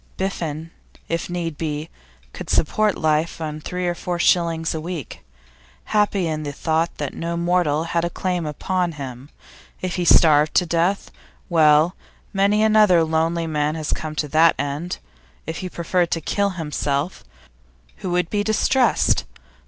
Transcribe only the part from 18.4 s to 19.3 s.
distressed?